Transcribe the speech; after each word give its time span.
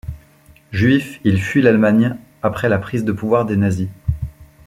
Juif, 0.71 1.19
il 1.23 1.39
fuit 1.39 1.61
l'Allemagne 1.61 2.17
après 2.41 2.69
la 2.69 2.79
prise 2.79 3.05
de 3.05 3.11
pouvoir 3.11 3.45
des 3.45 3.55
nazis. 3.55 3.87